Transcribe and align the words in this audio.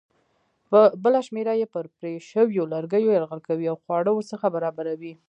بله 1.03 1.19
شمېره 1.27 1.53
یې 1.61 1.67
پر 1.73 1.85
پرې 1.97 2.13
شویو 2.29 2.69
لرګیو 2.73 3.13
یرغل 3.15 3.41
کوي 3.47 3.65
او 3.71 3.77
خواړه 3.83 4.11
ورڅخه 4.13 4.47
برابروي. 4.55 5.13